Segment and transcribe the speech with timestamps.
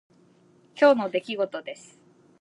[0.75, 1.99] 今日の出来事です。